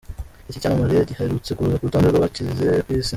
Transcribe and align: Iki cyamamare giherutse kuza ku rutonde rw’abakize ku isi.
Iki 0.49 0.61
cyamamare 0.61 1.07
giherutse 1.09 1.51
kuza 1.57 1.77
ku 1.77 1.87
rutonde 1.87 2.07
rw’abakize 2.09 2.67
ku 2.85 2.89
isi. 2.99 3.09